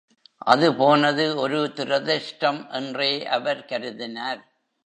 [0.45, 4.41] அது போனது ஒரு துரதிருஷ்டம் என்றே அவர் கருதினார்.